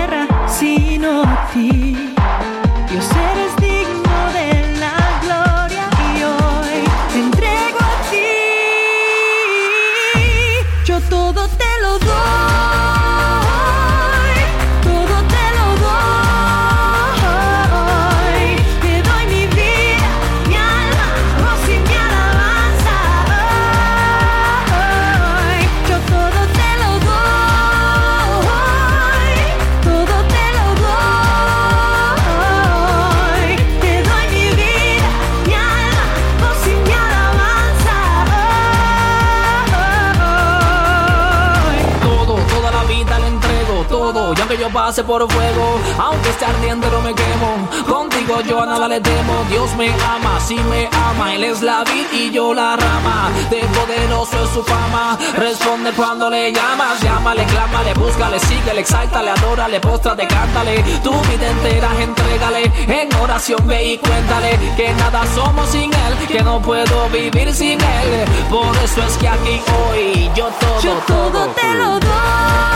pase 44.83 45.01
por 45.05 45.31
fuego, 45.31 45.79
aunque 45.97 46.29
esté 46.29 46.43
ardiente 46.43 46.85
no 46.91 46.99
me 46.99 47.13
quemo. 47.15 47.51
Contigo 47.87 48.41
yo 48.41 48.61
a 48.61 48.65
nada 48.65 48.85
le 48.89 48.99
temo. 48.99 49.45
Dios 49.49 49.73
me 49.77 49.87
ama, 50.15 50.41
si 50.41 50.55
me 50.55 50.89
ama. 51.07 51.33
Él 51.35 51.45
es 51.45 51.61
la 51.61 51.85
vid 51.85 52.05
y 52.11 52.31
yo 52.31 52.53
la 52.53 52.75
rama. 52.75 53.31
De 53.49 53.61
poderoso 53.77 54.43
es 54.43 54.49
su 54.49 54.61
fama. 54.61 55.17
Responde 55.37 55.93
cuando 55.93 56.29
le 56.29 56.51
llamas. 56.51 56.99
Llámale, 57.01 57.45
clámale, 57.45 57.93
búscale, 57.93 58.37
síguele, 58.41 58.81
exáltale, 58.81 59.29
adórale, 59.31 59.79
póstrate, 59.79 60.27
cántale. 60.27 60.83
Tu 61.01 61.11
vida 61.11 61.47
entera 61.55 61.89
entrégale. 62.01 62.63
En 62.99 63.15
oración 63.21 63.65
ve 63.65 63.93
y 63.93 63.97
cuéntale 63.99 64.59
que 64.75 64.93
nada 64.95 65.21
somos 65.33 65.69
sin 65.69 65.93
él. 65.93 66.27
Que 66.27 66.43
no 66.43 66.61
puedo 66.61 67.07
vivir 67.07 67.53
sin 67.53 67.79
él. 67.79 68.25
Por 68.49 68.75
eso 68.83 69.01
es 69.01 69.15
que 69.15 69.29
aquí 69.29 69.61
hoy 69.87 70.29
yo 70.35 70.49
todo, 70.59 70.81
Yo 70.81 70.93
todo 71.07 71.47
te 71.55 71.73
lo 71.75 71.99
doy, 72.01 72.73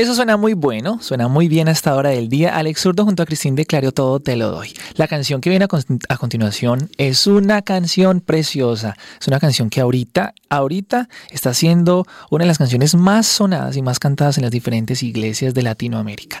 Eso 0.00 0.14
suena 0.14 0.38
muy 0.38 0.54
bueno, 0.54 0.98
suena 1.02 1.28
muy 1.28 1.46
bien 1.46 1.68
a 1.68 1.72
esta 1.72 1.94
hora 1.94 2.08
del 2.08 2.30
día. 2.30 2.56
Alex 2.56 2.80
Zurdo 2.80 3.04
junto 3.04 3.22
a 3.22 3.26
Cristín 3.26 3.54
de 3.54 3.66
Clario, 3.66 3.92
todo 3.92 4.18
te 4.18 4.34
lo 4.34 4.50
doy. 4.50 4.72
La 4.94 5.06
canción 5.06 5.42
que 5.42 5.50
viene 5.50 5.66
a, 5.66 5.68
a 6.08 6.16
continuación 6.16 6.88
es 6.96 7.26
una 7.26 7.60
canción 7.60 8.22
preciosa. 8.22 8.96
Es 9.20 9.28
una 9.28 9.38
canción 9.38 9.68
que 9.68 9.82
ahorita, 9.82 10.32
ahorita 10.48 11.10
está 11.28 11.52
siendo 11.52 12.06
una 12.30 12.44
de 12.44 12.48
las 12.48 12.56
canciones 12.56 12.94
más 12.94 13.26
sonadas 13.26 13.76
y 13.76 13.82
más 13.82 13.98
cantadas 13.98 14.38
en 14.38 14.44
las 14.44 14.50
diferentes 14.50 15.02
iglesias 15.02 15.52
de 15.52 15.64
Latinoamérica. 15.64 16.40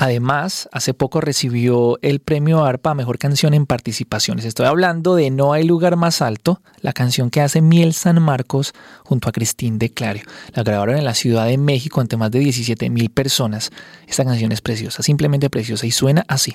Además, 0.00 0.68
hace 0.70 0.94
poco 0.94 1.20
recibió 1.20 1.98
el 2.02 2.20
premio 2.20 2.64
ARPA 2.64 2.92
a 2.92 2.94
Mejor 2.94 3.18
Canción 3.18 3.52
en 3.52 3.66
Participaciones. 3.66 4.44
Estoy 4.44 4.66
hablando 4.66 5.16
de 5.16 5.30
No 5.32 5.52
hay 5.52 5.64
lugar 5.64 5.96
más 5.96 6.22
alto, 6.22 6.62
la 6.82 6.92
canción 6.92 7.30
que 7.30 7.40
hace 7.40 7.60
Miel 7.62 7.92
San 7.94 8.22
Marcos 8.22 8.74
junto 9.02 9.28
a 9.28 9.32
Cristín 9.32 9.80
de 9.80 9.90
Clario. 9.90 10.22
La 10.54 10.62
grabaron 10.62 10.96
en 10.96 11.04
la 11.04 11.14
Ciudad 11.14 11.46
de 11.46 11.58
México 11.58 12.00
ante 12.00 12.16
más 12.16 12.30
de 12.30 12.38
17 12.38 12.90
mil 12.90 13.10
personas. 13.10 13.72
Esta 14.06 14.24
canción 14.24 14.52
es 14.52 14.60
preciosa, 14.60 15.02
simplemente 15.02 15.50
preciosa 15.50 15.84
y 15.84 15.90
suena 15.90 16.24
así. 16.28 16.54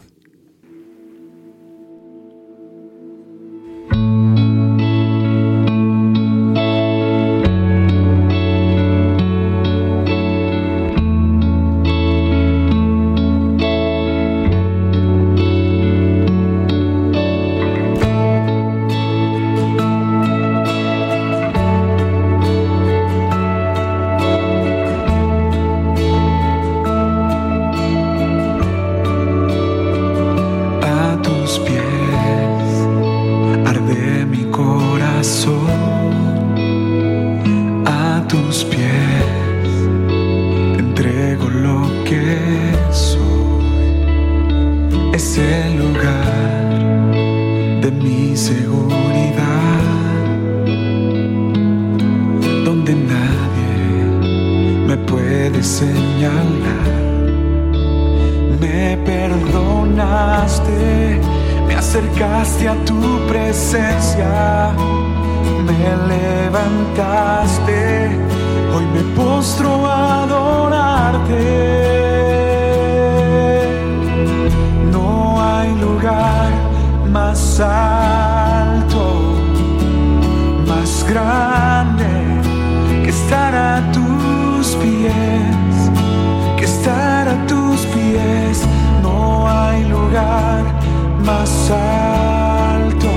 Más 91.43 91.71
alto, 91.71 93.11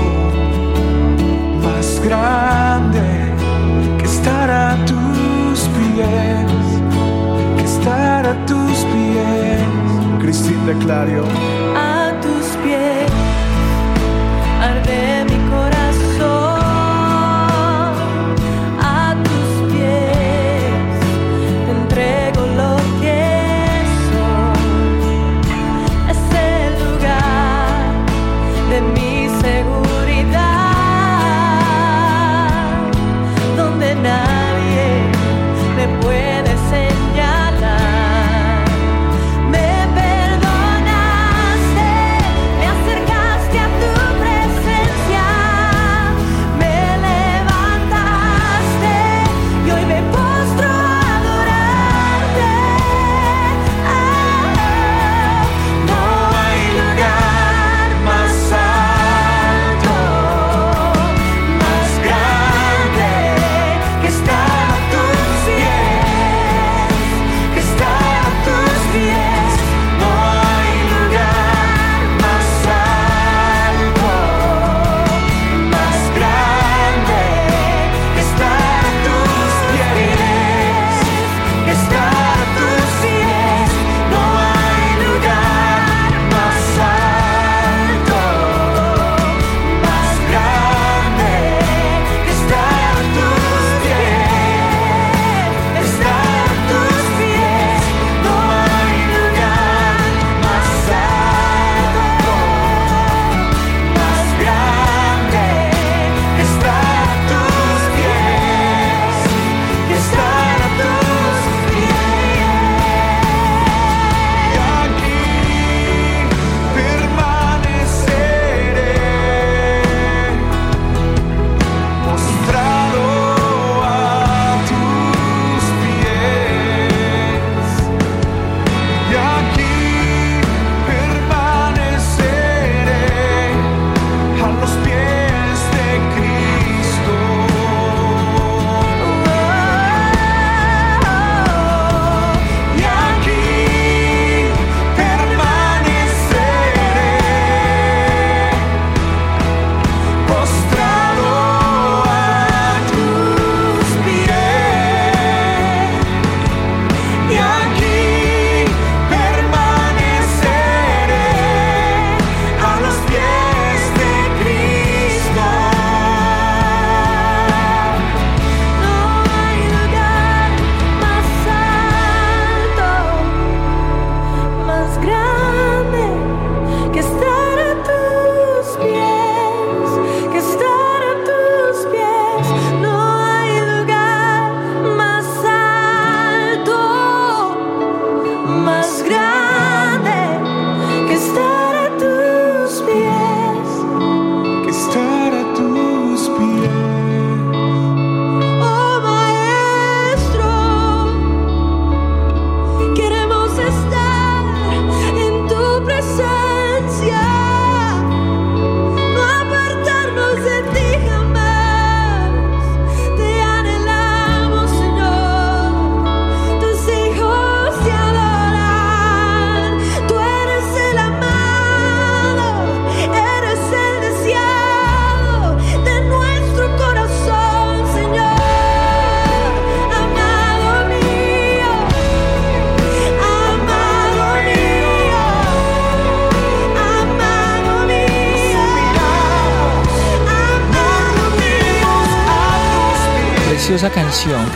más 1.63 2.01
grande 2.03 2.99
que 3.97 4.03
estar 4.03 4.49
a 4.51 4.75
tus 4.85 5.59
pies, 5.77 6.51
que 7.57 7.63
estar 7.63 8.25
a 8.25 8.45
tus 8.45 8.79
pies. 8.91 9.61
Cristín 10.19 10.65
de 10.65 10.73
Clario. 10.83 11.56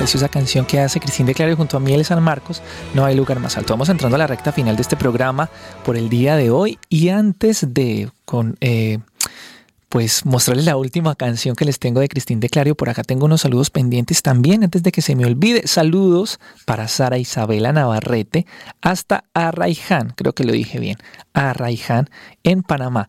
Preciosa 0.02 0.30
canción 0.30 0.66
que 0.66 0.80
hace 0.80 1.00
Cristín 1.00 1.28
de 1.28 1.36
Clario 1.36 1.56
junto 1.56 1.78
a 1.78 1.80
Miel 1.80 2.04
San 2.04 2.24
Marcos, 2.24 2.64
No 2.96 3.06
hay 3.06 3.16
lugar 3.16 3.40
más 3.40 3.56
alto. 3.56 3.74
Vamos 3.74 3.88
entrando 3.88 4.16
a 4.16 4.18
la 4.18 4.26
recta 4.26 4.52
final 4.52 4.76
de 4.76 4.82
este 4.82 4.98
programa 4.98 5.48
por 5.86 5.96
el 5.96 6.10
día 6.10 6.36
de 6.36 6.50
hoy 6.50 6.80
y 6.90 7.10
antes 7.10 7.72
de 7.72 8.10
eh, 8.62 8.98
pues 9.90 10.26
mostrarles 10.26 10.66
la 10.66 10.76
última 10.76 11.14
canción 11.14 11.56
que 11.56 11.66
les 11.66 11.78
tengo 11.78 12.00
de 12.00 12.10
Cristín 12.10 12.40
de 12.40 12.50
Clario. 12.50 12.74
Por 12.74 12.90
acá 12.90 13.04
tengo 13.04 13.26
unos 13.26 13.42
saludos 13.42 13.70
pendientes 13.70 14.24
también, 14.24 14.64
antes 14.64 14.82
de 14.82 14.92
que 14.92 15.04
se 15.04 15.16
me 15.16 15.24
olvide. 15.24 15.68
Saludos 15.68 16.40
para 16.66 16.88
Sara 16.88 17.20
Isabela 17.20 17.72
Navarrete 17.72 18.48
hasta 18.82 19.26
Arraiján, 19.36 20.14
creo 20.16 20.34
que 20.34 20.46
lo 20.46 20.54
dije 20.54 20.80
bien, 20.80 20.98
Arraiján 21.34 22.10
en 22.42 22.64
Panamá. 22.64 23.08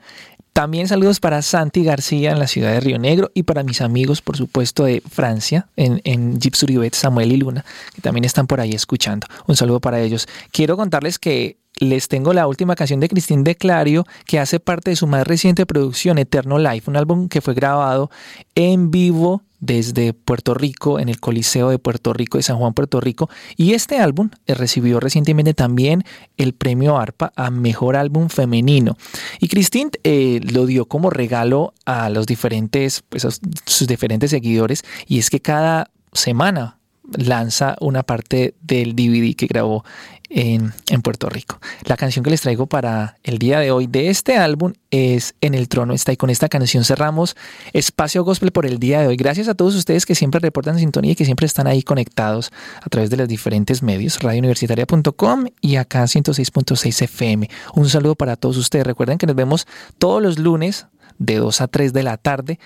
También 0.52 0.86
saludos 0.86 1.18
para 1.18 1.40
Santi 1.40 1.82
García 1.82 2.32
en 2.32 2.38
la 2.38 2.46
ciudad 2.46 2.72
de 2.72 2.80
Río 2.80 2.98
Negro 2.98 3.30
y 3.32 3.44
para 3.44 3.62
mis 3.62 3.80
amigos, 3.80 4.20
por 4.20 4.36
supuesto, 4.36 4.84
de 4.84 5.02
Francia, 5.08 5.68
en, 5.76 6.02
en 6.04 6.38
Gipsuribet, 6.40 6.94
Samuel 6.94 7.32
y 7.32 7.38
Luna, 7.38 7.64
que 7.94 8.02
también 8.02 8.24
están 8.24 8.46
por 8.46 8.60
ahí 8.60 8.72
escuchando. 8.72 9.26
Un 9.46 9.56
saludo 9.56 9.80
para 9.80 10.00
ellos. 10.00 10.28
Quiero 10.50 10.76
contarles 10.76 11.18
que 11.18 11.56
les 11.78 12.08
tengo 12.08 12.32
la 12.32 12.46
última 12.46 12.76
canción 12.76 13.00
de 13.00 13.08
Cristín 13.08 13.44
de 13.44 13.56
Clario, 13.56 14.06
que 14.26 14.38
hace 14.38 14.60
parte 14.60 14.90
de 14.90 14.96
su 14.96 15.06
más 15.06 15.26
reciente 15.26 15.64
producción, 15.64 16.18
Eterno 16.18 16.58
Life, 16.58 16.88
un 16.90 16.96
álbum 16.96 17.28
que 17.28 17.40
fue 17.40 17.54
grabado 17.54 18.10
en 18.54 18.90
vivo 18.90 19.42
desde 19.62 20.12
Puerto 20.12 20.54
Rico, 20.54 20.98
en 20.98 21.08
el 21.08 21.20
Coliseo 21.20 21.70
de 21.70 21.78
Puerto 21.78 22.12
Rico, 22.12 22.36
de 22.36 22.42
San 22.42 22.58
Juan, 22.58 22.74
Puerto 22.74 23.00
Rico. 23.00 23.30
Y 23.56 23.74
este 23.74 23.98
álbum 23.98 24.30
eh, 24.46 24.54
recibió 24.54 24.98
recientemente 24.98 25.54
también 25.54 26.02
el 26.36 26.52
premio 26.52 26.98
ARPA 26.98 27.32
a 27.36 27.50
Mejor 27.50 27.96
Álbum 27.96 28.28
Femenino. 28.28 28.96
Y 29.38 29.46
Christine 29.48 29.92
eh, 30.02 30.40
lo 30.52 30.66
dio 30.66 30.86
como 30.86 31.10
regalo 31.10 31.74
a 31.86 32.10
los 32.10 32.26
diferentes, 32.26 33.04
pues, 33.08 33.24
a 33.24 33.30
sus 33.30 33.86
diferentes 33.86 34.30
seguidores. 34.30 34.82
Y 35.06 35.20
es 35.20 35.30
que 35.30 35.40
cada 35.40 35.90
semana 36.12 36.78
lanza 37.16 37.76
una 37.80 38.02
parte 38.02 38.54
del 38.60 38.94
DVD 38.94 39.34
que 39.34 39.46
grabó 39.46 39.84
en, 40.30 40.72
en, 40.88 41.02
Puerto 41.02 41.28
Rico. 41.28 41.60
La 41.84 41.96
canción 41.96 42.22
que 42.22 42.30
les 42.30 42.40
traigo 42.40 42.66
para 42.66 43.18
el 43.22 43.38
día 43.38 43.60
de 43.60 43.70
hoy 43.70 43.86
de 43.86 44.08
este 44.08 44.38
álbum 44.38 44.72
es 44.90 45.34
En 45.42 45.54
el 45.54 45.68
Trono 45.68 45.92
está 45.92 46.12
y 46.12 46.16
con 46.16 46.30
esta 46.30 46.48
canción 46.48 46.84
cerramos 46.84 47.36
Espacio 47.74 48.24
Gospel 48.24 48.50
por 48.50 48.64
el 48.64 48.78
día 48.78 49.00
de 49.00 49.08
hoy. 49.08 49.16
Gracias 49.16 49.48
a 49.48 49.54
todos 49.54 49.74
ustedes 49.74 50.06
que 50.06 50.14
siempre 50.14 50.40
reportan 50.40 50.78
sintonía 50.78 51.12
y 51.12 51.14
que 51.16 51.26
siempre 51.26 51.46
están 51.46 51.66
ahí 51.66 51.82
conectados 51.82 52.50
a 52.80 52.88
través 52.88 53.10
de 53.10 53.18
los 53.18 53.28
diferentes 53.28 53.82
medios, 53.82 54.20
radiouniversitaria.com 54.20 55.46
y 55.60 55.76
acá 55.76 56.04
106.6 56.04 57.02
FM. 57.02 57.50
Un 57.74 57.88
saludo 57.90 58.14
para 58.14 58.36
todos 58.36 58.56
ustedes. 58.56 58.86
Recuerden 58.86 59.18
que 59.18 59.26
nos 59.26 59.36
vemos 59.36 59.66
todos 59.98 60.22
los 60.22 60.38
lunes 60.38 60.86
de 61.18 61.36
2 61.36 61.60
a 61.60 61.68
3 61.68 61.92
de 61.92 62.02
la 62.02 62.16
tarde 62.16 62.58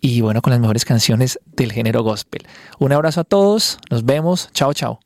y 0.00 0.20
bueno, 0.20 0.42
con 0.42 0.52
las 0.52 0.60
mejores 0.60 0.84
canciones 0.84 1.40
del 1.46 1.72
género 1.72 2.02
gospel. 2.02 2.46
Un 2.78 2.92
abrazo 2.92 3.20
a 3.20 3.24
todos, 3.24 3.78
nos 3.90 4.04
vemos, 4.04 4.50
chao 4.52 4.72
chao. 4.72 5.00